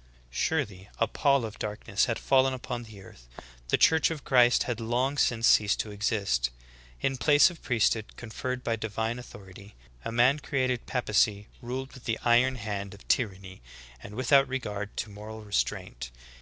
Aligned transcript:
I 0.00 0.16
23. 0.30 0.30
Surely 0.38 0.88
a 0.98 1.06
pall 1.06 1.44
of 1.44 1.58
darkness 1.58 2.06
had 2.06 2.18
fallen 2.18 2.54
upon 2.54 2.84
the 2.84 3.02
earth. 3.02 3.28
The 3.68 3.76
Church 3.76 4.10
of 4.10 4.24
Christ 4.24 4.62
had 4.62 4.80
long 4.80 5.18
since 5.18 5.46
ceased 5.46 5.78
to 5.80 5.90
exist. 5.90 6.48
In 7.02 7.18
place 7.18 7.50
of 7.50 7.58
a 7.58 7.60
priesthood 7.60 8.16
conferred 8.16 8.64
by 8.64 8.76
divine 8.76 9.18
authority, 9.18 9.74
a 10.02 10.10
man 10.10 10.38
created 10.38 10.86
papacy 10.86 11.48
ruled 11.60 11.92
with 11.92 12.04
the 12.04 12.18
iron 12.24 12.54
hand 12.54 12.94
of 12.94 13.06
tyranny 13.08 13.60
and 14.02 14.14
without 14.14 14.48
regard 14.48 14.96
to 14.96 15.10
moral 15.10 15.42
restraint. 15.42 16.10